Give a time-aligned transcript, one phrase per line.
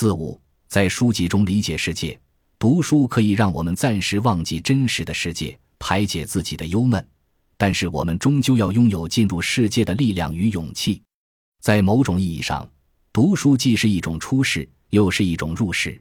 [0.00, 2.16] 四五，在书籍中理解世界，
[2.56, 7.04] 读书可以让我们暂时忘记真实的世界，排解自己的忧闷。
[7.56, 11.02] 但是我们终究要拥有进入世界的力量与勇气。
[11.60, 12.70] 在某种意义上，
[13.12, 16.00] 读书既是一种出世，又是一种入世。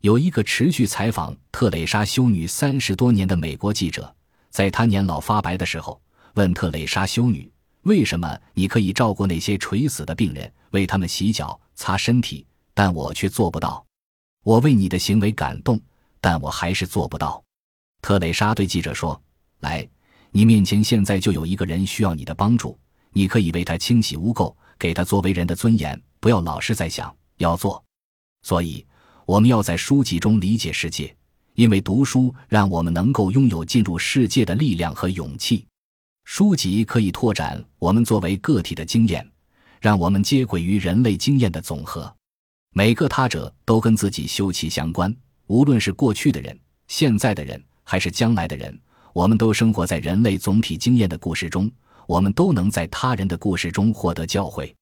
[0.00, 4.12] 有一个持续采访特蕾莎修女三十多年的美国记者，
[4.50, 6.02] 在她年老发白的时候，
[6.34, 7.48] 问特蕾莎修女
[7.86, 12.44] ：“为什么你可以照顾那些垂死的病人，为他们洗脚、擦身体，
[12.78, 13.84] 但我却做不到？
[14.44, 15.80] 我为你的行为感动，
[16.20, 17.42] 但我还是做不到。”
[18.00, 19.20] 特蕾莎对记者说
[19.58, 19.84] ：“来。”
[20.30, 22.78] 你面前现在就有一个人需要你的帮助，
[23.10, 27.82] 你可以为他清洗污垢，给他作为人的尊严，不要老是在想要做。
[28.42, 28.86] 所以，
[29.26, 31.12] 我们要在书籍中理解世界，
[31.54, 35.66] 因为读书让我们能够拥有进入世界的力量和勇气。
[36.26, 39.28] 书籍可以拓展我们作为个体的经验，
[39.80, 42.14] 让我们接轨于人类经验的总和。
[42.78, 45.12] 每个他者都跟自己休戚相关，
[45.48, 48.80] 无论是过去的人、现在的人，还是将来的人。
[49.12, 51.68] 我们都生活在人类总体经验的故事中，
[52.06, 54.72] 我们都能在他人的故事中获得教诲。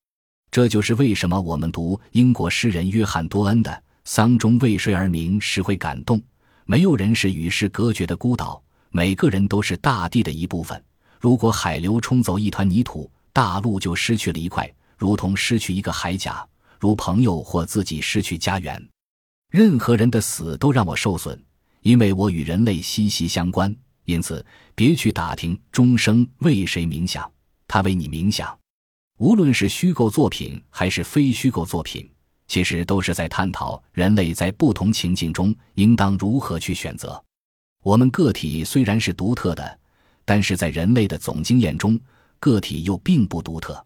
[0.51, 3.71] 这就是为什么我们读英国诗人约翰多恩的
[4.05, 6.23] 《丧钟为谁而鸣》时会感动。
[6.67, 10.85] 没有人是与世隔绝的孤岛，每个人都是大地的一部分。
[11.19, 16.47] 如果海流冲走一团泥土，大陆就失去了一块，如同失去一个海甲，
[16.79, 18.83] 如朋友或自己失去家园。
[19.51, 21.41] 任何人的死都让我受损，
[21.83, 23.75] 因为我与人类息息相关。
[24.05, 27.29] 因此，别去打听钟声为谁冥想，
[27.67, 28.57] 他为你冥想。
[29.19, 32.09] 无论是虚构作品还是非虚构作品，
[32.47, 37.21] 其实都是在探讨人类在不同情境中应当如何去选择。
[37.83, 39.79] 我们个体虽然是独特的，
[40.25, 41.99] 但是在人类的总经验中，
[42.39, 43.85] 个体又并不独特。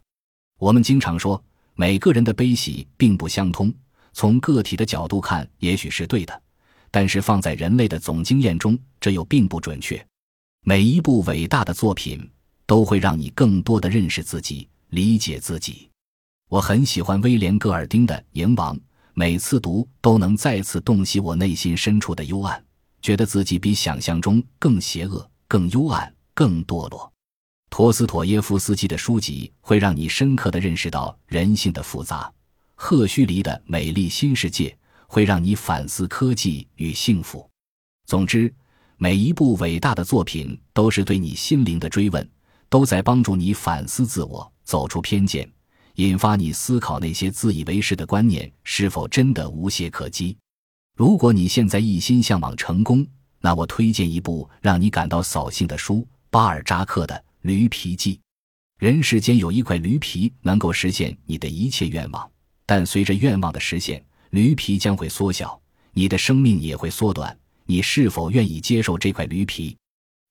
[0.59, 1.43] 我们经常说，
[1.81, 3.73] 每个人的悲喜并不相通。
[4.13, 6.41] 从个体的角度看，也许是对的，
[6.91, 9.99] 但是放在人类的总经验中，这又并不准确。
[10.63, 12.29] 每一部伟大的作品
[12.67, 15.89] 都会让你更多的认识自己、理解自己。
[16.49, 18.77] 我很喜欢威廉·戈尔丁的《蝇王》，
[19.15, 22.63] 每次读都能再次洞悉我内心深处的幽暗，
[23.01, 27.10] 觉得自己比想象中更邪恶、更幽暗、更堕落。
[27.71, 32.31] 陀思妥耶夫斯基的书籍会让你深刻的认识到人性的复杂。
[32.75, 34.67] 赫胥黎的《美丽新世界》
[35.07, 37.49] 会让你反思科技与幸福。
[38.05, 38.53] 总之。
[38.97, 42.29] 每一部伟大的作品都是对你心灵的追问，
[42.69, 45.51] 都在帮助你反思自我，走出偏见，
[45.95, 50.37] 引发你思考那些自以为是的观念是否真的无懈可击。
[50.95, 53.03] 如果你现在一心向往成功，
[53.39, 58.15] 那我推荐一部让你感到扫兴的书——巴尔扎克的《驴皮记》。
[58.79, 62.29] 人世间有一块驴皮能够实现你的一切愿望，
[62.65, 65.59] 但随着愿望的实现，驴皮将会缩小，
[65.93, 67.37] 你的生命也会缩短。
[67.65, 69.77] 你是否愿意接受这块驴皮？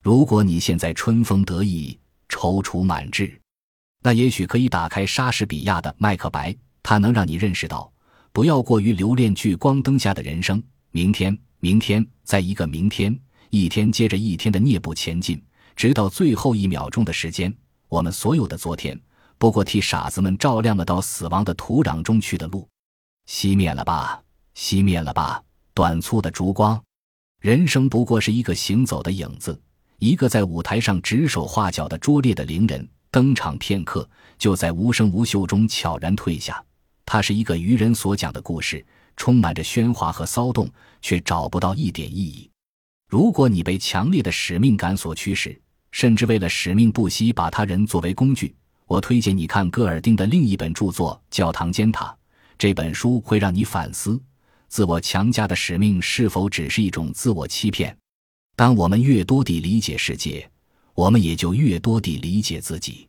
[0.03, 1.99] 如果你现在春风得意、
[2.29, 3.41] 踌躇满志，
[4.03, 6.51] 那也许可以打开莎士比亚的《麦克白》，
[6.83, 7.93] 它能让你认识到，
[8.33, 10.63] 不要过于留恋聚光灯下的人生。
[10.91, 13.17] 明天，明天，在一个明天，
[13.51, 15.41] 一天接着一天的蹑步前进，
[15.77, 17.55] 直到最后一秒钟的时间。
[17.89, 19.01] 我们所有的昨天，
[19.37, 22.69] 不过替傻子们照亮了到死亡的土壤中去的路。
[23.29, 24.23] 熄灭了吧，
[24.55, 25.43] 熄灭了吧，
[25.75, 26.81] 短促的烛光。
[27.41, 29.61] 人生不过是一个行走的影子，
[29.99, 34.09] 一个在舞台上指手画脚的拙劣的伶人，登场片刻，
[34.39, 36.63] 就在无声无息中悄然退下。
[37.05, 38.85] 它是一个愚人所讲的故事，
[39.17, 40.71] 充满着喧哗和骚动，
[41.01, 42.49] 却找不到一点意义。
[43.11, 45.61] 如果你被强烈的使命感所驱使，
[45.91, 48.55] 甚至为了使命不惜把他人作为工具，
[48.87, 52.05] 我推荐你看戈尔丁的另一本著作《教堂尖塔》。
[52.57, 54.23] 这本书会让你反思。
[54.69, 57.97] 自我强加的使命是否只是一种自我欺骗？
[58.55, 60.49] 当我们越多地理解世界，
[60.95, 63.09] 我们也就越多地理解自己。